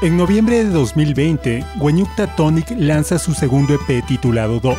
En 0.00 0.16
noviembre 0.16 0.62
de 0.62 0.70
2020, 0.70 1.64
Guanyukta 1.74 2.28
Tonic 2.36 2.70
lanza 2.78 3.18
su 3.18 3.34
segundo 3.34 3.74
EP 3.74 4.06
titulado 4.06 4.60
2. 4.60 4.78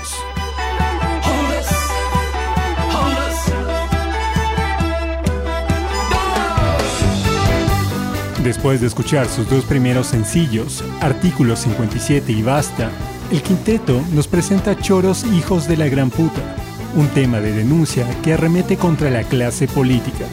Después 8.45 8.79
de 8.79 8.87
escuchar 8.87 9.27
sus 9.27 9.49
dos 9.49 9.65
primeros 9.65 10.07
sencillos, 10.07 10.85
Artículo 11.01 11.57
57 11.57 12.31
y 12.31 12.41
Basta, 12.41 12.89
el 13.29 13.41
quinteto 13.41 14.01
nos 14.13 14.29
presenta 14.29 14.79
Choros 14.79 15.25
Hijos 15.25 15.67
de 15.67 15.75
la 15.75 15.89
Gran 15.89 16.11
Puta, 16.11 16.55
un 16.95 17.09
tema 17.09 17.41
de 17.41 17.51
denuncia 17.51 18.07
que 18.23 18.35
arremete 18.35 18.77
contra 18.77 19.09
la 19.09 19.23
clase 19.23 19.67
política. 19.67 20.27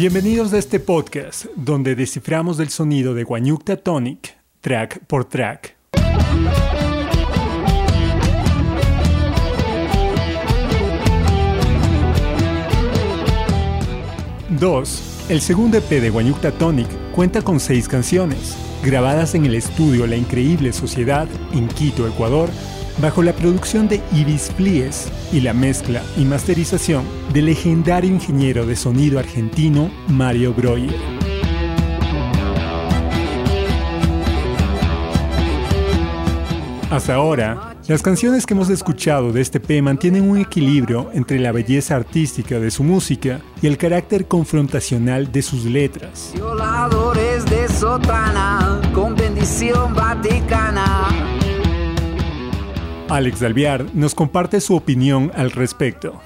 Bienvenidos 0.00 0.54
a 0.54 0.58
este 0.58 0.80
podcast 0.80 1.44
donde 1.56 1.94
desciframos 1.94 2.58
el 2.58 2.70
sonido 2.70 3.12
de 3.12 3.22
Guanyukta 3.22 3.76
Tonic, 3.76 4.34
track 4.62 5.00
por 5.00 5.26
track. 5.26 5.76
Dos, 14.58 15.26
el 15.28 15.42
segundo 15.42 15.76
EP 15.76 15.90
de 15.90 16.08
Guanyukta 16.08 16.50
Tonic 16.52 16.88
cuenta 17.14 17.42
con 17.42 17.60
seis 17.60 17.86
canciones, 17.86 18.56
grabadas 18.82 19.34
en 19.34 19.44
el 19.44 19.54
estudio 19.54 20.06
La 20.06 20.16
Increíble 20.16 20.72
Sociedad 20.72 21.28
en 21.52 21.68
Quito, 21.68 22.08
Ecuador, 22.08 22.48
bajo 23.00 23.22
la 23.22 23.32
producción 23.32 23.88
de 23.88 24.00
Ibis 24.12 24.50
Flies 24.56 25.10
y 25.32 25.40
la 25.40 25.54
mezcla 25.54 26.02
y 26.16 26.24
masterización 26.24 27.04
del 27.32 27.46
legendario 27.46 28.10
ingeniero 28.10 28.66
de 28.66 28.76
sonido 28.76 29.18
argentino 29.18 29.90
Mario 30.08 30.52
Breuer. 30.52 30.94
Hasta 36.90 37.14
ahora, 37.14 37.76
las 37.86 38.02
canciones 38.02 38.44
que 38.44 38.54
hemos 38.54 38.68
escuchado 38.68 39.32
de 39.32 39.40
este 39.40 39.60
P 39.60 39.80
mantienen 39.80 40.28
un 40.28 40.38
equilibrio 40.38 41.10
entre 41.14 41.38
la 41.38 41.52
belleza 41.52 41.94
artística 41.94 42.58
de 42.58 42.72
su 42.72 42.82
música 42.82 43.40
y 43.62 43.68
el 43.68 43.78
carácter 43.78 44.26
confrontacional 44.26 45.30
de 45.30 45.42
sus 45.42 45.64
letras. 45.64 46.32
Violadores 46.34 47.46
de 47.46 47.68
sotana, 47.68 48.80
con 48.92 49.14
bendición 49.14 49.94
vaticana. 49.94 51.39
Alex 53.10 53.40
Dalviar 53.40 53.86
nos 53.92 54.14
comparte 54.14 54.60
su 54.60 54.76
opinión 54.76 55.32
al 55.34 55.50
respecto. 55.50 56.20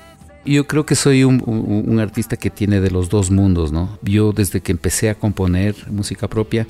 Yo 0.45 0.67
creo 0.67 0.85
que 0.85 0.95
soy 0.95 1.25
un, 1.25 1.99
artista 1.99 2.37
que 2.37 2.51
tiene 2.51 2.81
de 2.81 2.91
los 2.91 3.09
dos 3.09 3.31
mundos, 3.31 3.73
¿no? 3.73 3.99
Yo 4.03 4.33
desde 4.33 4.61
que 4.61 4.73
empecé 4.73 5.09
a 5.09 5.15
componer 5.15 5.75
música 5.91 6.29
propia 6.29 6.67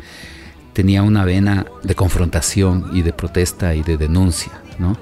tenía 0.72 1.02
una 1.02 1.24
vena 1.24 1.66
de 1.82 1.96
confrontación 1.96 2.90
y 2.92 3.02
de 3.02 3.12
protesta 3.12 3.74
y 3.74 3.82
de 3.82 3.96
denuncia, 3.96 4.52
¿no? 4.78 4.96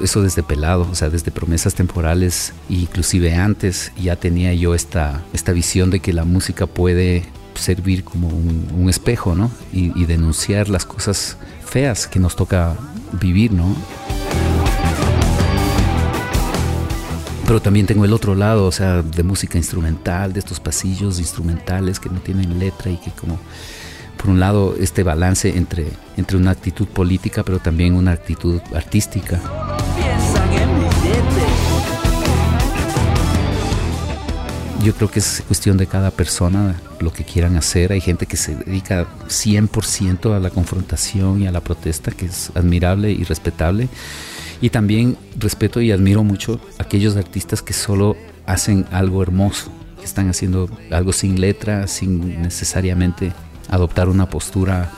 Eso 0.00 0.22
desde 0.22 0.44
pelado, 0.44 0.86
o 0.88 0.94
sea, 0.94 1.10
desde 1.10 1.32
promesas 1.32 1.74
temporales, 1.74 2.54
inclusive 2.68 3.34
antes 3.34 3.90
ya 4.00 4.14
tenía 4.14 4.54
yo 4.54 4.76
esta, 4.76 5.24
esta 5.32 5.50
visión 5.50 5.90
de 5.90 5.98
que 5.98 6.12
la 6.12 6.24
música 6.24 6.68
puede 6.68 7.24
servir 7.56 8.04
como 8.04 8.28
un, 8.28 8.88
espejo, 8.88 9.34
¿no? 9.34 9.50
Y, 9.72 10.04
denunciar 10.04 10.68
las 10.68 10.86
cosas 10.86 11.36
feas 11.64 12.06
que 12.06 12.20
nos 12.20 12.36
toca 12.36 12.76
vivir, 13.20 13.52
¿no? 13.52 13.74
Pero 17.48 17.62
también 17.62 17.86
tengo 17.86 18.04
el 18.04 18.12
otro 18.12 18.34
lado, 18.34 18.66
o 18.66 18.72
sea, 18.72 19.00
de 19.00 19.22
música 19.22 19.56
instrumental, 19.56 20.34
de 20.34 20.40
estos 20.40 20.60
pasillos 20.60 21.18
instrumentales 21.18 21.98
que 21.98 22.10
no 22.10 22.20
tienen 22.20 22.58
letra 22.58 22.90
y 22.90 22.98
que 22.98 23.10
como, 23.10 23.38
por 24.18 24.28
un 24.28 24.38
lado, 24.38 24.76
este 24.78 25.02
balance 25.02 25.56
entre, 25.56 25.86
entre 26.18 26.36
una 26.36 26.50
actitud 26.50 26.86
política, 26.86 27.42
pero 27.44 27.58
también 27.58 27.94
una 27.94 28.12
actitud 28.12 28.60
artística. 28.74 29.40
Yo 34.84 34.92
creo 34.94 35.10
que 35.10 35.20
es 35.20 35.42
cuestión 35.46 35.78
de 35.78 35.86
cada 35.86 36.10
persona 36.10 36.78
lo 37.00 37.14
que 37.14 37.24
quieran 37.24 37.56
hacer. 37.56 37.92
Hay 37.92 38.02
gente 38.02 38.26
que 38.26 38.36
se 38.36 38.56
dedica 38.56 39.06
100% 39.26 40.36
a 40.36 40.38
la 40.38 40.50
confrontación 40.50 41.40
y 41.40 41.46
a 41.46 41.50
la 41.50 41.62
protesta, 41.62 42.10
que 42.10 42.26
es 42.26 42.52
admirable 42.54 43.10
y 43.10 43.24
respetable. 43.24 43.88
Y 44.60 44.70
también 44.70 45.16
respeto 45.38 45.80
y 45.80 45.92
admiro 45.92 46.24
mucho 46.24 46.60
a 46.78 46.82
aquellos 46.82 47.16
artistas 47.16 47.62
que 47.62 47.72
solo 47.72 48.16
hacen 48.46 48.86
algo 48.90 49.22
hermoso, 49.22 49.70
que 49.98 50.04
están 50.04 50.28
haciendo 50.28 50.68
algo 50.90 51.12
sin 51.12 51.40
letra, 51.40 51.86
sin 51.86 52.42
necesariamente 52.42 53.32
adoptar 53.68 54.08
una 54.08 54.28
postura 54.28 54.90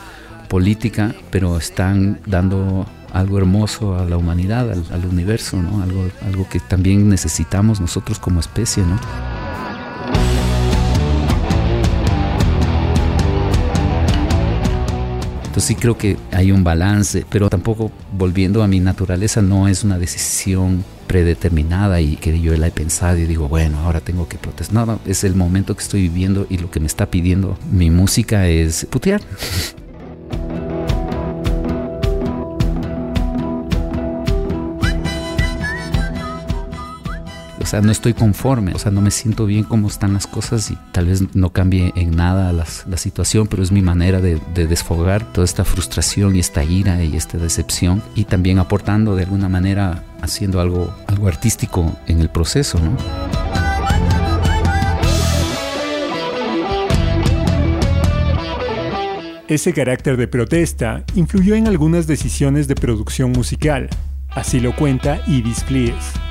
política, 0.49 1.13
pero 1.29 1.57
están 1.57 2.19
dando 2.25 2.85
algo 3.13 3.37
hermoso 3.37 3.97
a 3.97 4.05
la 4.05 4.17
humanidad, 4.17 4.71
al, 4.71 5.05
universo, 5.05 5.61
¿no? 5.61 5.83
algo, 5.83 6.05
algo 6.25 6.47
que 6.49 6.59
también 6.59 7.09
necesitamos 7.09 7.79
nosotros 7.79 8.19
como 8.19 8.39
especie. 8.39 8.83
¿no? 8.83 8.99
Sí 15.61 15.75
creo 15.75 15.95
que 15.95 16.17
hay 16.31 16.51
un 16.51 16.63
balance, 16.63 17.23
pero 17.29 17.47
tampoco 17.47 17.91
volviendo 18.11 18.63
a 18.63 18.67
mi 18.67 18.79
naturaleza 18.79 19.43
no 19.43 19.67
es 19.67 19.83
una 19.83 19.99
decisión 19.99 20.83
predeterminada 21.05 22.01
y 22.01 22.15
que 22.15 22.41
yo 22.41 22.57
la 22.57 22.67
he 22.67 22.71
pensado 22.71 23.19
y 23.19 23.25
digo, 23.25 23.47
bueno, 23.47 23.77
ahora 23.79 24.01
tengo 24.01 24.27
que 24.27 24.39
protestar. 24.39 24.73
No, 24.73 24.85
no, 24.87 24.99
es 25.05 25.23
el 25.23 25.35
momento 25.35 25.75
que 25.75 25.83
estoy 25.83 26.01
viviendo 26.01 26.47
y 26.49 26.57
lo 26.57 26.71
que 26.71 26.79
me 26.79 26.87
está 26.87 27.05
pidiendo 27.05 27.59
mi 27.71 27.91
música 27.91 28.47
es 28.47 28.87
putear. 28.89 29.21
sea, 37.71 37.79
no 37.79 37.93
estoy 37.93 38.13
conforme, 38.13 38.73
o 38.73 38.79
sea, 38.79 38.91
no 38.91 38.99
me 38.99 39.11
siento 39.11 39.45
bien 39.45 39.63
cómo 39.63 39.87
están 39.87 40.11
las 40.13 40.27
cosas 40.27 40.69
y 40.71 40.77
tal 40.91 41.05
vez 41.05 41.33
no 41.33 41.53
cambie 41.53 41.93
en 41.95 42.17
nada 42.17 42.51
la 42.51 42.97
situación, 42.97 43.47
pero 43.47 43.63
es 43.63 43.71
mi 43.71 43.81
manera 43.81 44.19
de, 44.19 44.41
desfogar 44.53 45.31
toda 45.31 45.45
esta 45.45 45.63
frustración 45.63 46.35
y 46.35 46.39
esta 46.39 46.65
ira 46.65 47.01
y 47.01 47.15
esta 47.15 47.37
decepción 47.37 48.03
y 48.13 48.25
también 48.25 48.59
aportando 48.59 49.15
de 49.15 49.23
alguna 49.23 49.47
manera 49.47 50.03
haciendo 50.21 50.59
algo, 50.59 50.93
algo 51.07 51.29
artístico 51.29 51.97
en 52.07 52.19
el 52.19 52.27
proceso, 52.27 52.77
¿no? 52.77 52.97
Ese 59.47 59.71
carácter 59.71 60.17
de 60.17 60.27
protesta 60.27 61.05
influyó 61.15 61.55
en 61.55 61.69
algunas 61.69 62.05
decisiones 62.05 62.67
de 62.67 62.75
producción 62.75 63.31
musical, 63.31 63.89
así 64.29 64.59
lo 64.59 64.75
cuenta 64.75 65.21
Ibis 65.25 65.63
Flies. 65.63 66.30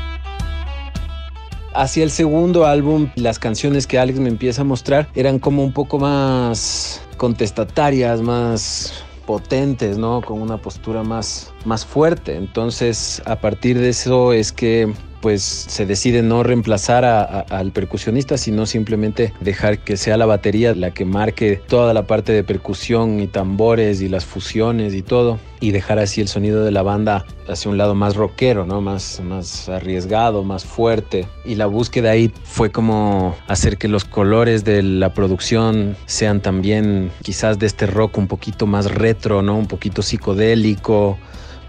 Hacia 1.73 2.03
el 2.03 2.11
segundo 2.11 2.67
álbum, 2.67 3.11
las 3.15 3.39
canciones 3.39 3.87
que 3.87 3.99
Alex 3.99 4.19
me 4.19 4.29
empieza 4.29 4.63
a 4.63 4.65
mostrar 4.65 5.09
eran 5.15 5.39
como 5.39 5.63
un 5.63 5.73
poco 5.73 5.99
más 5.99 7.01
contestatarias, 7.17 8.21
más 8.23 9.05
potentes, 9.27 9.97
¿no? 9.97 10.21
Con 10.21 10.43
una 10.43 10.57
postura 10.57 11.05
más, 11.05 11.53
más 11.65 11.87
fuerte. 11.87 12.35
Entonces, 12.35 13.23
a 13.25 13.37
partir 13.37 13.79
de 13.79 13.91
eso 13.91 14.33
es 14.33 14.51
que 14.51 14.93
pues 15.21 15.43
se 15.43 15.87
decide 15.87 16.23
no 16.23 16.43
reemplazar 16.43 17.05
al 17.05 17.73
percusionista, 17.73 18.39
sino 18.39 18.67
simplemente 18.67 19.33
dejar 19.41 19.79
que 19.79 19.97
sea 19.97 20.17
la 20.17 20.27
batería 20.27 20.75
la 20.75 20.93
que 20.93 21.05
marque 21.05 21.61
toda 21.69 21.95
la 21.95 22.07
parte 22.07 22.33
de 22.33 22.45
percusión 22.45 23.21
y 23.21 23.27
tambores 23.27 24.01
y 24.01 24.09
las 24.09 24.25
fusiones 24.25 24.95
y 24.95 25.03
todo, 25.03 25.39
y 25.61 25.73
dejar 25.73 25.99
así 25.99 26.21
el 26.21 26.29
sonido 26.29 26.65
de 26.65 26.71
la 26.71 26.83
banda 26.83 27.27
hacia 27.49 27.71
un 27.71 27.77
lado 27.77 27.95
más 27.95 28.17
rockero, 28.17 28.65
¿no? 28.65 28.81
Más, 28.81 29.21
más 29.23 29.69
arriesgado, 29.69 30.43
más 30.43 30.65
fuerte. 30.65 31.27
Y 31.45 31.57
la 31.57 31.67
búsqueda 31.67 32.11
ahí 32.11 32.33
fue 32.45 32.71
como 32.71 33.37
hacer 33.47 33.77
que 33.77 33.89
los 33.89 34.05
colores 34.05 34.65
de 34.65 34.83
la 34.83 35.13
producción 35.13 35.97
sean 36.07 36.41
también 36.41 37.11
quizás 37.23 37.59
de 37.59 37.67
este 37.67 37.87
rock 37.87 38.19
un 38.19 38.27
poquito 38.27 38.67
más 38.67 38.91
retro, 38.91 39.43
¿no? 39.43 39.57
Un 39.57 39.67
poquito 39.67 40.03
psicodélico, 40.03 41.19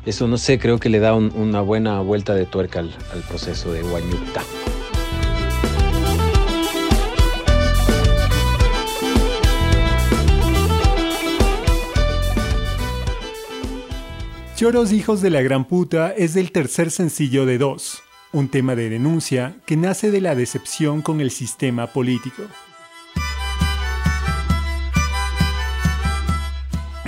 eso 0.06 0.28
no 0.28 0.38
sé, 0.38 0.58
creo 0.58 0.80
que 0.80 0.90
le 0.90 1.00
da 1.00 1.14
una 1.14 1.62
buena 1.62 2.02
vuelta 2.02 2.34
de 2.34 2.46
tuerca 2.46 2.80
al, 2.80 2.90
proceso 3.28 3.72
de 3.72 3.84
Guanyuta. 3.84 4.42
Choros 14.56 14.92
Hijos 14.92 15.22
de 15.22 15.32
la 15.32 15.42
Gran 15.42 15.66
Puta 15.66 16.12
es 16.12 16.36
el 16.36 16.52
tercer 16.52 16.92
sencillo 16.92 17.46
de 17.46 17.58
dos, 17.58 18.04
un 18.32 18.48
tema 18.48 18.76
de 18.76 18.90
denuncia 18.90 19.56
que 19.66 19.76
nace 19.76 20.12
de 20.12 20.22
la 20.22 20.36
decepción 20.36 21.02
con 21.02 21.20
el 21.20 21.32
sistema 21.32 21.88
político. 21.88 22.44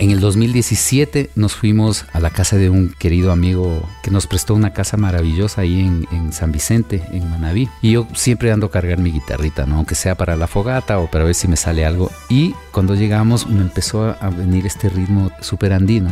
En 0.03 0.11
el 0.11 0.19
2017 0.19 1.29
nos 1.35 1.55
fuimos 1.55 2.03
a 2.11 2.19
la 2.19 2.29
casa 2.29 2.57
de 2.57 2.69
un 2.69 2.89
querido 2.89 3.31
amigo 3.31 3.89
que 4.03 4.11
nos 4.11 4.27
prestó 4.27 4.53
una 4.53 4.73
casa 4.73 4.97
maravillosa 4.97 5.61
ahí 5.61 5.79
en, 5.79 6.33
San 6.33 6.51
Vicente, 6.51 7.01
en 7.13 7.29
Manaví. 7.29 7.69
Y 7.81 7.93
yo 7.93 8.05
siempre 8.13 8.51
ando 8.51 8.65
a 8.65 8.69
cargar 8.69 8.97
mi 8.97 9.13
guitarrita, 9.13 9.65
¿no? 9.65 9.77
aunque 9.77 9.95
sea 9.95 10.15
para 10.15 10.35
la 10.35 10.47
fogata 10.47 10.99
o 10.99 11.09
para 11.09 11.23
ver 11.23 11.35
si 11.35 11.47
me 11.47 11.55
sale 11.55 11.85
algo. 11.85 12.11
Y 12.27 12.53
cuando 12.73 12.95
llegamos 12.95 13.47
me 13.47 13.61
empezó 13.61 14.03
a 14.19 14.29
venir 14.29 14.65
este 14.65 14.89
ritmo 14.89 15.31
súper 15.39 15.71
andino. 15.71 16.11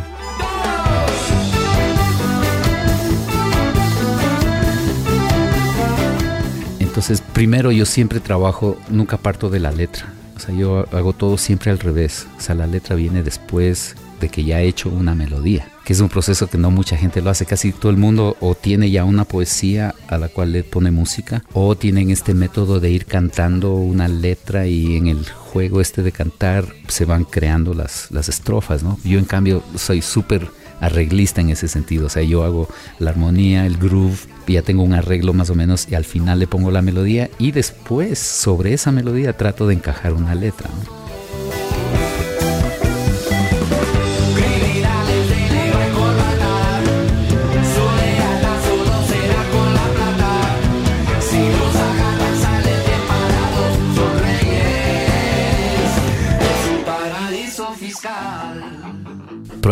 Entonces, 6.78 7.20
primero 7.20 7.70
yo 7.72 7.84
siempre 7.84 8.20
trabajo, 8.20 8.78
nunca 8.88 9.18
parto 9.18 9.50
de 9.50 9.60
la 9.60 9.70
letra 9.70 10.06
sea, 10.42 10.54
yo 10.54 10.86
hago 10.92 11.12
todo 11.12 11.38
siempre 11.38 11.70
al 11.70 11.78
revés. 11.78 12.26
O 12.36 12.40
sea, 12.40 12.54
la 12.54 12.66
letra 12.66 12.96
viene 12.96 13.22
después 13.22 13.94
de 14.20 14.28
que 14.28 14.44
ya 14.44 14.60
he 14.60 14.68
hecho 14.68 14.88
una 14.88 15.14
melodía, 15.16 15.68
que 15.84 15.92
es 15.92 16.00
un 16.00 16.08
proceso 16.08 16.46
que 16.46 16.56
no 16.56 16.70
mucha 16.70 16.96
gente 16.96 17.20
lo 17.20 17.30
hace. 17.30 17.44
Casi 17.44 17.72
todo 17.72 17.90
el 17.90 17.98
mundo 17.98 18.36
o 18.40 18.54
tiene 18.54 18.90
ya 18.90 19.04
una 19.04 19.24
poesía 19.24 19.94
a 20.08 20.16
la 20.16 20.28
cual 20.28 20.52
le 20.52 20.62
pone 20.62 20.90
música, 20.90 21.42
o 21.52 21.76
tienen 21.76 22.10
este 22.10 22.32
método 22.32 22.78
de 22.78 22.90
ir 22.90 23.04
cantando 23.06 23.74
una 23.74 24.06
letra 24.08 24.66
y 24.66 24.96
en 24.96 25.08
el 25.08 25.28
juego 25.28 25.80
este 25.80 26.02
de 26.02 26.12
cantar 26.12 26.66
se 26.86 27.04
van 27.04 27.24
creando 27.24 27.74
las, 27.74 28.10
las 28.10 28.28
estrofas, 28.28 28.82
¿no? 28.82 28.98
Yo 29.04 29.18
en 29.18 29.24
cambio 29.24 29.62
soy 29.74 30.02
súper 30.02 30.48
arreglista 30.82 31.40
en 31.40 31.48
ese 31.48 31.68
sentido. 31.68 32.06
O 32.06 32.08
sea, 32.10 32.22
yo 32.22 32.44
hago 32.44 32.68
la 32.98 33.10
armonía, 33.10 33.64
el 33.64 33.78
groove, 33.78 34.18
ya 34.46 34.62
tengo 34.62 34.82
un 34.82 34.92
arreglo 34.92 35.32
más 35.32 35.48
o 35.48 35.54
menos 35.54 35.88
y 35.90 35.94
al 35.94 36.04
final 36.04 36.38
le 36.38 36.46
pongo 36.46 36.70
la 36.70 36.82
melodía 36.82 37.30
y 37.38 37.52
después 37.52 38.18
sobre 38.18 38.74
esa 38.74 38.92
melodía 38.92 39.36
trato 39.36 39.66
de 39.66 39.74
encajar 39.74 40.12
una 40.12 40.34
letra. 40.34 40.68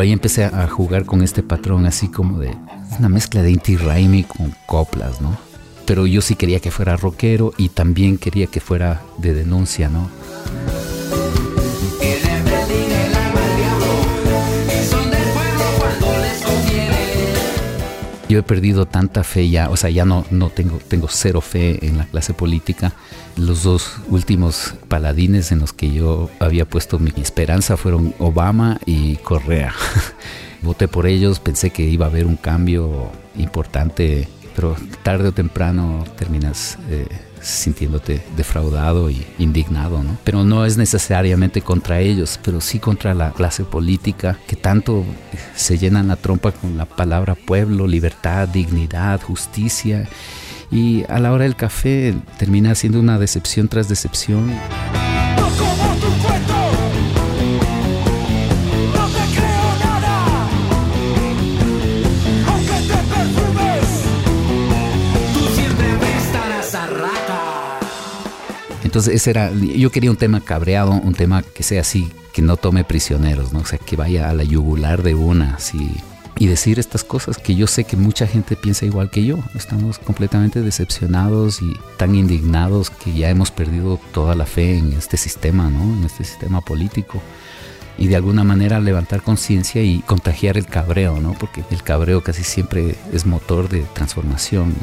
Ahí 0.01 0.13
empecé 0.13 0.47
a 0.47 0.67
jugar 0.67 1.05
con 1.05 1.21
este 1.21 1.43
patrón 1.43 1.85
así 1.85 2.09
como 2.09 2.39
de 2.39 2.57
una 2.99 3.11
mezcla 3.11 3.43
de 3.43 3.51
Inti 3.51 3.77
Raimi 3.77 4.25
con 4.25 4.55
coplas, 4.65 5.21
¿no? 5.21 5.37
Pero 5.85 6.07
yo 6.07 6.23
sí 6.23 6.37
quería 6.37 6.59
que 6.59 6.71
fuera 6.71 6.97
rockero 6.97 7.53
y 7.59 7.69
también 7.69 8.17
quería 8.17 8.47
que 8.47 8.61
fuera 8.61 9.03
de 9.19 9.35
denuncia, 9.35 9.91
¿no? 9.91 10.09
Yo 18.31 18.39
he 18.39 18.43
perdido 18.43 18.87
tanta 18.87 19.23
fe 19.23 19.51
ya, 19.51 19.69
o 19.69 19.77
sea, 19.77 19.91
ya 19.91 20.07
no, 20.07 20.25
no 20.31 20.49
tengo, 20.49 20.79
tengo 20.79 21.09
cero 21.11 21.43
fe 21.43 21.85
en 21.87 21.99
la 21.99 22.07
clase 22.07 22.33
política. 22.33 22.95
Los 23.37 23.63
dos 23.63 23.97
últimos 24.09 24.75
paladines 24.89 25.53
en 25.53 25.61
los 25.61 25.73
que 25.73 25.93
yo 25.93 26.31
había 26.41 26.65
puesto 26.65 26.99
mi 26.99 27.13
esperanza 27.17 27.77
fueron 27.77 28.15
Obama 28.19 28.81
y 28.87 29.17
Correa. 29.17 29.73
Voté 30.63 30.89
por 30.89 31.07
ellos, 31.07 31.41
pensé 31.41 31.71
que 31.71 31.83
iba 31.83 32.07
a 32.07 32.09
haber 32.09 32.27
un 32.27 32.37
cambio 32.37 33.11
importante, 33.37 34.29
pero 34.55 34.77
tarde 35.03 35.29
o 35.29 35.33
temprano 35.33 36.05
terminas 36.19 36.79
eh, 36.91 37.07
sintiéndote 37.41 38.23
defraudado 38.37 39.11
y 39.11 39.27
indignado, 39.39 40.03
¿no? 40.03 40.19
Pero 40.25 40.45
no 40.45 40.67
es 40.67 40.77
necesariamente 40.77 41.63
contra 41.63 42.01
ellos, 42.01 42.39
pero 42.45 42.61
sí 42.61 42.79
contra 42.79 43.15
la 43.15 43.33
clase 43.33 43.65
política 43.65 44.39
que 44.47 44.57
tanto 44.57 45.05
se 45.55 45.79
llenan 45.79 46.09
la 46.09 46.17
trompa 46.17 46.53
con 46.53 46.77
la 46.77 46.85
palabra 46.85 47.35
pueblo, 47.35 47.87
libertad, 47.87 48.49
dignidad, 48.49 49.23
justicia 49.23 50.09
y 50.71 51.05
a 51.09 51.19
la 51.19 51.33
hora 51.33 51.45
del 51.45 51.57
café 51.57 52.15
termina 52.39 52.75
siendo 52.75 53.01
una 53.01 53.19
decepción 53.19 53.69
tras 53.69 53.89
decepción. 53.89 54.53
Entonces 68.83 69.15
ese 69.15 69.31
era, 69.31 69.53
yo 69.53 69.91
quería 69.91 70.11
un 70.11 70.17
tema 70.17 70.41
cabreado, 70.41 70.91
un 70.91 71.15
tema 71.15 71.43
que 71.43 71.63
sea 71.63 71.83
así, 71.83 72.11
que 72.33 72.43
no 72.43 72.57
tome 72.57 72.83
prisioneros, 72.83 73.53
¿no? 73.53 73.61
O 73.61 73.65
sea, 73.65 73.79
que 73.79 73.95
vaya 73.95 74.29
a 74.29 74.35
la 74.35 74.43
yugular 74.43 75.05
de 75.05 75.15
una, 75.15 75.55
así. 75.55 75.95
Y 76.41 76.47
decir 76.47 76.81
estas 76.81 77.05
cosas 77.05 77.37
que 77.37 77.55
yo 77.55 77.69
sé 77.69 77.85
que 77.85 77.97
mucha 77.97 78.27
gente 78.27 78.57
piensa 78.57 78.87
igual 78.87 79.11
que 79.11 79.25
yo. 79.25 79.39
Estamos 79.55 79.99
completamente 79.99 80.63
decepcionados 80.63 81.61
y 81.61 81.75
tan 81.99 82.15
indignados 82.15 82.89
que 82.89 83.13
ya 83.13 83.29
hemos 83.29 83.51
perdido 83.53 84.01
toda 84.13 84.35
la 84.35 84.47
fe 84.47 84.79
en 84.79 84.95
este 84.95 85.19
sistema, 85.19 85.69
¿no? 85.69 85.83
En 85.83 86.05
este 86.05 86.25
sistema 86.25 86.63
político 86.63 87.21
y 87.99 88.09
de 88.09 88.17
alguna 88.17 88.43
manera 88.43 88.81
levantar 88.81 89.23
conciencia 89.23 89.83
y 89.83 90.01
contagiar 90.01 90.57
el 90.57 90.67
cabreo, 90.67 91.21
¿no? 91.21 91.35
Porque 91.35 91.63
el 91.71 91.83
cabreo 91.83 92.23
casi 92.23 92.43
siempre 92.43 92.97
es 93.13 93.27
motor 93.27 93.69
de 93.69 93.83
transformación. 93.93 94.75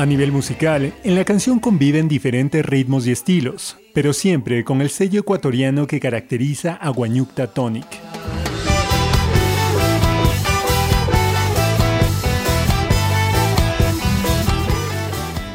A 0.00 0.06
nivel 0.06 0.32
musical, 0.32 0.94
en 1.04 1.14
la 1.14 1.26
canción 1.26 1.58
conviven 1.58 2.08
diferentes 2.08 2.64
ritmos 2.64 3.06
y 3.06 3.10
estilos, 3.10 3.76
pero 3.92 4.14
siempre 4.14 4.64
con 4.64 4.80
el 4.80 4.88
sello 4.88 5.20
ecuatoriano 5.20 5.86
que 5.86 6.00
caracteriza 6.00 6.72
a 6.76 6.88
Guanyukta 6.88 7.48
Tonic. 7.48 7.84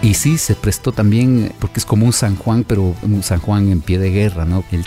Y 0.05 0.13
sí, 0.13 0.38
se 0.38 0.53
prestó 0.53 0.91
también, 0.91 1.51
porque 1.57 1.79
es 1.79 1.85
como 1.85 2.05
un 2.05 2.13
San 2.13 2.35
Juan, 2.35 2.63
pero 2.63 2.95
un 3.01 3.24
San 3.24 3.39
Juan 3.39 3.69
en 3.69 3.81
pie 3.81 3.97
de 3.97 4.12
guerra, 4.12 4.45
¿no? 4.45 4.63
El 4.71 4.85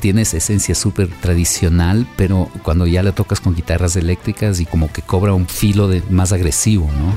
tiene 0.00 0.22
esa 0.22 0.38
esencia 0.38 0.74
súper 0.74 1.06
tradicional, 1.20 2.08
pero 2.16 2.50
cuando 2.64 2.88
ya 2.88 3.04
le 3.04 3.12
tocas 3.12 3.38
con 3.38 3.54
guitarras 3.54 3.94
eléctricas 3.94 4.58
y 4.58 4.66
como 4.66 4.90
que 4.90 5.02
cobra 5.02 5.34
un 5.34 5.46
filo 5.46 5.86
de 5.86 6.02
más 6.10 6.32
agresivo, 6.32 6.90
¿no? 6.98 7.14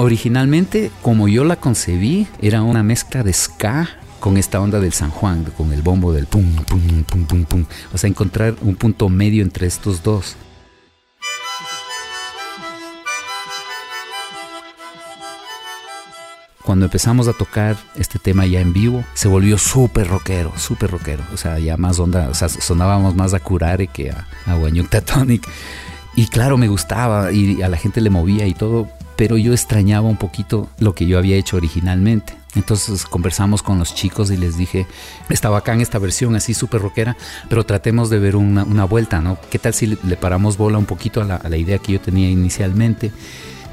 Originalmente, 0.00 0.90
como 1.02 1.28
yo 1.28 1.44
la 1.44 1.56
concebí, 1.56 2.28
era 2.40 2.62
una 2.62 2.82
mezcla 2.82 3.22
de 3.22 3.34
ska 3.34 3.90
con 4.20 4.36
esta 4.36 4.60
onda 4.60 4.80
del 4.80 4.92
San 4.92 5.10
Juan, 5.10 5.44
con 5.56 5.72
el 5.72 5.82
bombo 5.82 6.12
del 6.12 6.26
pum, 6.26 6.54
pum, 6.66 7.04
pum, 7.04 7.24
pum, 7.24 7.44
pum. 7.44 7.64
O 7.92 7.98
sea, 7.98 8.08
encontrar 8.08 8.56
un 8.62 8.76
punto 8.76 9.08
medio 9.08 9.42
entre 9.42 9.66
estos 9.66 10.02
dos. 10.02 10.36
Cuando 16.64 16.84
empezamos 16.84 17.28
a 17.28 17.32
tocar 17.32 17.78
este 17.96 18.18
tema 18.18 18.44
ya 18.44 18.60
en 18.60 18.74
vivo, 18.74 19.02
se 19.14 19.26
volvió 19.26 19.56
súper 19.56 20.06
rockero, 20.06 20.52
súper 20.58 20.90
rockero. 20.90 21.24
O 21.32 21.38
sea, 21.38 21.58
ya 21.58 21.78
más 21.78 21.98
onda, 21.98 22.28
o 22.28 22.34
sea, 22.34 22.50
sonábamos 22.50 23.14
más 23.14 23.32
a 23.32 23.40
Curare 23.40 23.86
que 23.86 24.10
a, 24.10 24.26
a. 24.46 24.56
Y 26.14 26.26
claro, 26.26 26.58
me 26.58 26.68
gustaba 26.68 27.32
y 27.32 27.62
a 27.62 27.68
la 27.68 27.76
gente 27.78 28.00
le 28.00 28.10
movía 28.10 28.46
y 28.46 28.52
todo, 28.52 28.88
pero 29.16 29.38
yo 29.38 29.52
extrañaba 29.52 30.08
un 30.08 30.16
poquito 30.16 30.68
lo 30.78 30.94
que 30.94 31.06
yo 31.06 31.16
había 31.16 31.36
hecho 31.36 31.56
originalmente. 31.56 32.37
Entonces 32.54 33.04
conversamos 33.04 33.62
con 33.62 33.78
los 33.78 33.94
chicos 33.94 34.30
y 34.30 34.36
les 34.36 34.56
dije, 34.56 34.86
estaba 35.28 35.58
acá 35.58 35.74
en 35.74 35.80
esta 35.80 35.98
versión 35.98 36.34
así 36.34 36.54
súper 36.54 36.80
rockera, 36.80 37.16
pero 37.48 37.64
tratemos 37.64 38.08
de 38.10 38.18
ver 38.18 38.36
una, 38.36 38.84
vuelta, 38.84 39.20
¿no? 39.20 39.38
¿Qué 39.50 39.58
tal 39.58 39.74
si 39.74 39.86
le, 39.86 40.16
paramos 40.16 40.56
bola 40.56 40.78
un 40.78 40.86
poquito 40.86 41.20
a 41.20 41.24
la, 41.24 41.56
idea 41.56 41.78
que 41.78 41.92
yo 41.92 42.00
tenía 42.00 42.30
inicialmente? 42.30 43.12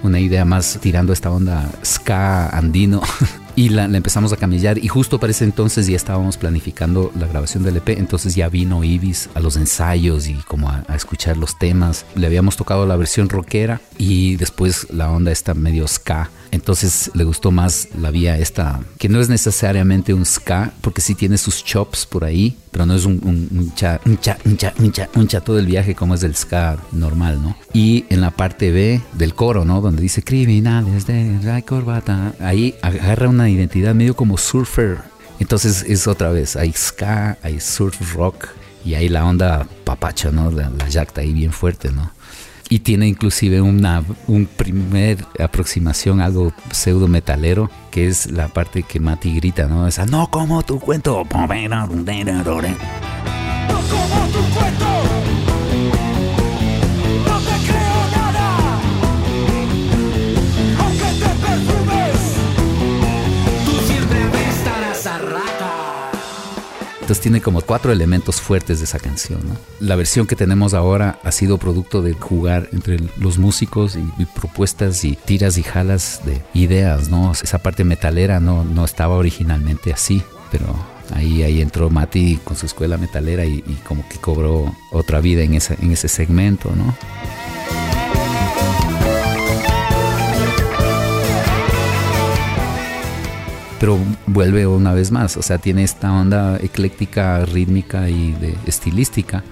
Una 0.03 0.20
idea 0.20 0.46
más 0.46 0.77
tirando 0.82 1.13
esta 1.13 1.32
onda 1.32 1.72
ska 1.84 2.50
andino. 2.50 3.01
y 3.55 3.69
la, 3.69 3.85
empezamos 3.85 4.33
a 4.33 4.38
camillar 4.38 4.77
y 4.77 4.88
justo 4.88 5.19
para 5.19 5.31
ese 5.31 5.45
entonces 5.45 5.88
ya 5.88 5.95
estábamos 5.95 6.38
planificando 6.38 7.12
la 7.17 7.27
grabación 7.27 7.63
del 7.63 7.77
EP, 7.77 7.89
entonces 7.89 8.35
ya 8.35 8.50
vino 8.50 8.83
Ibis 8.83 9.29
a 9.33 9.39
los 9.39 9.55
ensayos 9.55 10.27
y 10.27 10.33
como 10.47 10.69
a, 10.69 10.83
escuchar 10.95 11.38
los 11.38 11.57
temas. 11.57 12.05
Le 12.15 12.27
habíamos 12.27 12.57
tocado 12.57 12.85
la 12.85 12.95
versión 12.95 13.29
rockera 13.29 13.81
y 13.97 14.35
después 14.35 14.88
la 14.91 15.09
onda 15.12 15.31
esta 15.31 15.53
medio 15.53 15.88
ska. 15.88 16.29
Entonces 16.51 17.12
le 17.13 17.25
gustó 17.25 17.51
más 17.51 17.89
la 18.00 18.12
vía 18.12 18.38
esta, 18.38 18.79
que 18.97 19.09
no 19.09 19.19
es 19.19 19.27
necesariamente 19.27 20.13
un 20.13 20.25
ska, 20.25 20.71
porque 20.79 21.01
sí 21.01 21.13
tiene 21.13 21.38
sus 21.38 21.63
chops 21.65 22.05
por 22.05 22.24
ahí, 22.24 22.55
pero 22.71 22.85
no 22.85 22.95
es 22.95 23.03
un, 23.03 23.19
un, 23.24 23.50
un 23.51 23.74
cha, 23.74 24.00
un 24.05 24.17
cha, 24.19 24.38
un 24.45 24.55
cha, 24.55 24.74
un 24.79 24.91
cha, 24.91 25.09
un 25.15 25.27
cha 25.27 25.41
todo 25.41 25.59
el 25.59 25.65
viaje 25.65 25.95
como 25.95 26.15
es 26.15 26.21
del 26.21 26.35
ska 26.35 26.77
normal, 26.93 27.41
¿no? 27.41 27.57
Y 27.74 28.05
en 28.09 28.21
la 28.21 28.31
parte 28.31 28.71
B 28.71 29.01
del 29.13 29.33
coro, 29.33 29.65
¿no? 29.65 29.81
Donde 29.81 30.01
dice 30.01 30.24
criminales 30.24 31.05
de 31.05 31.39
la 31.43 31.62
corbata, 31.62 32.33
ahí 32.39 32.75
agarra 32.81 33.27
una 33.27 33.44
identidad 33.49 33.93
medio 33.95 34.15
como 34.15 34.37
surfer. 34.37 34.99
Entonces 35.39 35.83
es 35.87 36.07
otra 36.07 36.29
vez, 36.29 36.55
hay 36.55 36.71
ska, 36.71 37.37
hay 37.43 37.59
surf 37.59 38.13
rock 38.13 38.47
y 38.85 38.93
hay 38.93 39.09
la 39.09 39.25
onda 39.25 39.67
papacha, 39.83 40.31
¿no? 40.31 40.51
La, 40.51 40.69
la 40.69 40.87
yacta 40.87 41.21
ahí 41.21 41.33
bien 41.33 41.51
fuerte, 41.51 41.91
¿no? 41.91 42.11
Y 42.69 42.79
tiene 42.79 43.07
inclusive 43.07 43.61
una 43.61 44.03
un 44.27 44.47
primer 44.47 45.23
aproximación, 45.39 46.19
algo 46.19 46.51
pseudo 46.71 47.07
metalero, 47.07 47.69
que 47.91 48.07
es 48.07 48.31
la 48.31 48.47
parte 48.47 48.83
que 48.83 48.99
Mati 48.99 49.35
grita, 49.35 49.67
¿no? 49.67 49.87
Esa, 49.87 50.05
no 50.05 50.31
como 50.31 50.63
tu 50.63 50.79
cuento. 50.79 51.23
No 53.67 53.75
como 53.75 54.27
tu 54.31 54.59
cuento. 54.59 55.14
Entonces 67.05 67.21
tiene 67.21 67.39
como 67.39 67.62
cuatro 67.62 67.91
elementos 67.91 68.41
fuertes 68.41 68.79
de 68.79 68.85
esa 68.85 68.97
canción. 68.97 69.39
La 69.79 69.95
versión 69.95 70.25
que 70.25 70.35
tenemos 70.35 70.74
ahora 70.74 71.19
ha 71.21 71.31
sido 71.31 71.59
producto 71.59 72.01
de 72.01 72.13
jugar 72.13 72.67
entre 72.74 72.97
los 73.19 73.38
músicos 73.38 73.95
y, 73.95 74.25
propuestas 74.25 75.05
y 75.05 75.15
tiras 75.15 75.59
y 75.59 75.62
jalas 75.62 76.21
de 76.25 76.41
ideas. 76.55 77.09
¿no? 77.09 77.31
Esa 77.31 77.59
parte 77.59 77.83
metalera 77.83 78.39
no, 78.39 78.63
no 78.63 78.83
estaba 78.83 79.17
originalmente 79.17 79.93
así, 79.93 80.24
pero 80.51 80.65
ahí, 81.13 81.43
ahí 81.43 81.62
entró 81.62 81.91
Mati 81.91 82.38
con 82.43 82.57
su 82.57 82.65
escuela 82.65 82.97
metalera 82.97 83.45
y, 83.45 83.63
y 83.67 83.79
como 83.88 84.09
que 84.09 84.17
cobró 84.17 84.75
otra 84.91 85.21
vida 85.21 85.43
en, 85.43 85.53
esa, 85.53 85.75
en 85.75 85.91
ese 85.91 86.07
segmento. 86.07 86.71
¿no? 86.75 86.95
Pero 93.79 93.98
vuelve 94.25 94.67
una 94.67 94.94
vez 94.94 95.12
más, 95.12 95.38
o 95.38 95.41
sea, 95.41 95.58
tiene 95.58 95.84
esta 95.84 96.12
onda 96.12 96.58
ecléctica, 96.58 97.46
rítmica 97.46 98.10
y 98.10 98.32
de 98.34 98.55
estilística, 98.65 99.44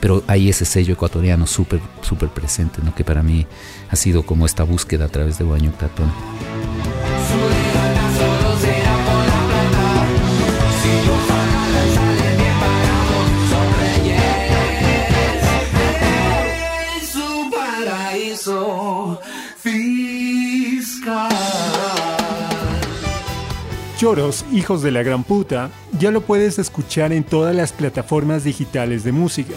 pero 0.00 0.22
hay 0.26 0.48
ese 0.48 0.64
sello 0.64 0.94
ecuatoriano 0.94 1.46
súper, 1.46 1.80
súper 2.02 2.30
presente, 2.30 2.80
¿no? 2.82 2.94
que 2.94 3.04
para 3.04 3.22
mí 3.22 3.46
ha 3.90 3.96
sido 3.96 4.24
como 4.24 4.46
esta 4.46 4.64
búsqueda 4.64 5.06
a 5.06 5.08
través 5.08 5.38
de 5.38 5.44
Guaño 5.44 5.72
Tatón. 5.72 6.10
Choros, 24.00 24.46
Hijos 24.50 24.80
de 24.80 24.92
la 24.92 25.02
Gran 25.02 25.24
Puta, 25.24 25.68
ya 25.98 26.10
lo 26.10 26.22
puedes 26.22 26.58
escuchar 26.58 27.12
en 27.12 27.22
todas 27.22 27.54
las 27.54 27.74
plataformas 27.74 28.44
digitales 28.44 29.04
de 29.04 29.12
música. 29.12 29.56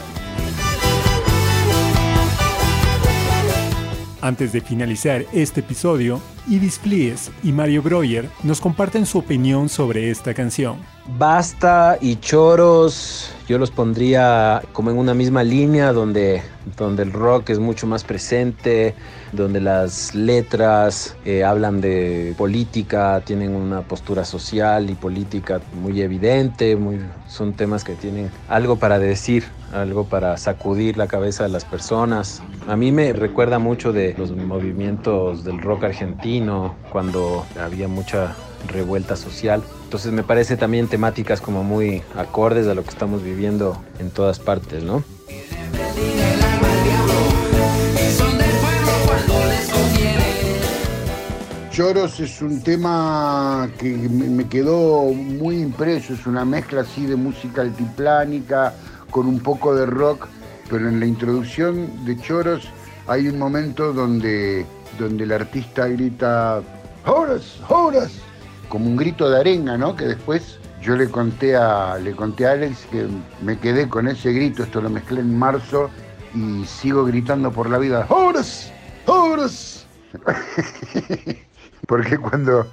Antes 4.23 4.53
de 4.53 4.61
finalizar 4.61 5.25
este 5.33 5.59
episodio, 5.59 6.21
Ibis 6.47 6.79
Flies 6.79 7.29
y 7.43 7.51
Mario 7.51 7.81
Breuer 7.81 8.29
nos 8.43 8.61
comparten 8.61 9.05
su 9.05 9.17
opinión 9.17 9.67
sobre 9.67 10.09
esta 10.09 10.33
canción. 10.33 10.77
Basta 11.17 11.97
y 11.99 12.15
Choros, 12.15 13.29
yo 13.49 13.57
los 13.57 13.69
pondría 13.69 14.61
como 14.71 14.91
en 14.91 14.97
una 14.97 15.13
misma 15.13 15.43
línea 15.43 15.91
donde, 15.91 16.41
donde 16.77 17.03
el 17.03 17.11
rock 17.11 17.49
es 17.49 17.59
mucho 17.59 17.85
más 17.85 18.05
presente, 18.05 18.95
donde 19.33 19.59
las 19.59 20.15
letras 20.15 21.17
eh, 21.25 21.43
hablan 21.43 21.81
de 21.81 22.33
política, 22.37 23.21
tienen 23.25 23.53
una 23.53 23.81
postura 23.81 24.23
social 24.23 24.89
y 24.89 24.95
política 24.95 25.59
muy 25.81 25.99
evidente, 26.01 26.77
muy, 26.77 27.01
son 27.27 27.51
temas 27.51 27.83
que 27.83 27.95
tienen 27.95 28.31
algo 28.47 28.77
para 28.77 28.99
decir, 28.99 29.43
algo 29.73 30.05
para 30.05 30.37
sacudir 30.37 30.97
la 30.97 31.07
cabeza 31.07 31.43
de 31.43 31.49
las 31.49 31.65
personas. 31.65 32.41
A 32.67 32.75
mí 32.75 32.91
me 32.91 33.11
recuerda 33.13 33.59
mucho 33.59 33.91
de 33.91 34.15
los 34.17 34.31
movimientos 34.31 35.43
del 35.43 35.61
rock 35.61 35.85
argentino, 35.85 36.75
cuando 36.91 37.45
había 37.59 37.87
mucha 37.87 38.35
revuelta 38.67 39.15
social. 39.15 39.61
Entonces 39.83 40.11
me 40.11 40.23
parece 40.23 40.57
también 40.57 40.87
temáticas 40.87 41.41
como 41.41 41.63
muy 41.63 42.01
acordes 42.15 42.67
a 42.67 42.73
lo 42.73 42.83
que 42.83 42.89
estamos 42.89 43.23
viviendo 43.23 43.77
en 43.99 44.09
todas 44.09 44.39
partes, 44.39 44.83
¿no? 44.83 45.03
Choros 51.71 52.19
es 52.19 52.39
un 52.43 52.61
tema 52.61 53.67
que 53.79 53.89
me 53.89 54.47
quedó 54.47 55.05
muy 55.05 55.57
impreso, 55.57 56.13
es 56.13 56.27
una 56.27 56.45
mezcla 56.45 56.81
así 56.81 57.07
de 57.07 57.15
música 57.15 57.61
altiplánica 57.63 58.75
con 59.13 59.27
un 59.27 59.39
poco 59.39 59.75
de 59.75 59.85
rock, 59.85 60.27
pero 60.69 60.89
en 60.89 60.99
la 60.99 61.05
introducción 61.05 62.03
de 62.03 62.17
Choros 62.17 62.67
hay 63.07 63.27
un 63.27 63.37
momento 63.37 63.93
donde, 63.93 64.65
donde 64.99 65.23
el 65.23 65.31
artista 65.31 65.87
grita 65.87 66.61
¡Horas! 67.05 67.59
¡Horas! 67.69 68.11
como 68.69 68.87
un 68.87 68.97
grito 68.97 69.29
de 69.29 69.39
arenga, 69.39 69.77
¿no? 69.77 69.95
Que 69.95 70.05
después 70.05 70.57
yo 70.81 70.95
le 70.95 71.07
conté 71.07 71.55
a, 71.55 71.97
le 71.99 72.15
conté 72.15 72.47
a 72.47 72.53
Alex 72.53 72.87
que 72.91 73.07
me 73.43 73.59
quedé 73.59 73.87
con 73.87 74.07
ese 74.07 74.33
grito, 74.33 74.63
esto 74.63 74.81
lo 74.81 74.89
mezclé 74.89 75.21
en 75.21 75.37
marzo 75.37 75.91
y 76.33 76.65
sigo 76.65 77.05
gritando 77.05 77.51
por 77.51 77.69
la 77.69 77.77
vida 77.77 78.07
¡Horas! 78.09 78.71
¡Horas! 79.05 79.85
Porque 81.87 82.17
cuando 82.17 82.65